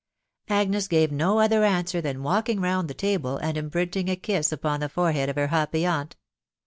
Agnes 0.49 0.87
gave 0.87 1.11
no 1.11 1.37
other 1.37 1.63
answer 1.63 2.01
than 2.01 2.23
walking 2.23 2.59
round 2.59 2.87
the 2.87 2.95
table, 2.95 3.37
and 3.37 3.55
imprinting 3.55 4.09
a 4.09 4.15
kiss 4.15 4.51
upon 4.51 4.79
the 4.79 4.89
forehead 4.89 5.29
of 5.29 5.35
her 5.35 5.49
happy 5.49 5.85
aunt. 5.85 6.15